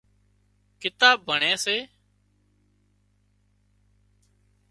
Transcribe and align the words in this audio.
ڪتاب 0.81 1.17
ڀڻي 1.27 1.51
سي 1.63 1.77